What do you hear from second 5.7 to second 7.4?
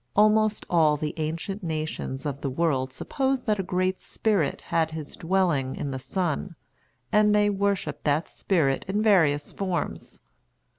in the sun, and